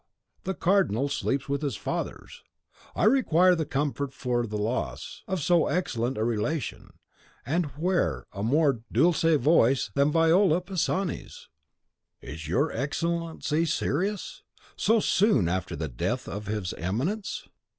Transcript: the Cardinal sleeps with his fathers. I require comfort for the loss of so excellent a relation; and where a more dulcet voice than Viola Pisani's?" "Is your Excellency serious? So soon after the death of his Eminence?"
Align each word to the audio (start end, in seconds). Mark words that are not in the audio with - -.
the 0.45 0.55
Cardinal 0.55 1.07
sleeps 1.09 1.47
with 1.47 1.61
his 1.61 1.75
fathers. 1.75 2.41
I 2.95 3.03
require 3.03 3.55
comfort 3.63 4.13
for 4.15 4.47
the 4.47 4.57
loss 4.57 5.21
of 5.27 5.43
so 5.43 5.67
excellent 5.67 6.17
a 6.17 6.23
relation; 6.23 6.93
and 7.45 7.67
where 7.77 8.25
a 8.33 8.41
more 8.41 8.81
dulcet 8.91 9.39
voice 9.41 9.91
than 9.93 10.11
Viola 10.11 10.59
Pisani's?" 10.59 11.49
"Is 12.19 12.47
your 12.47 12.71
Excellency 12.71 13.63
serious? 13.65 14.41
So 14.75 14.99
soon 14.99 15.47
after 15.47 15.75
the 15.75 15.87
death 15.87 16.27
of 16.27 16.47
his 16.47 16.73
Eminence?" 16.73 17.47